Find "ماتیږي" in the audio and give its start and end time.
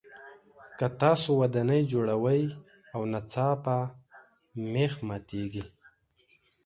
5.07-5.63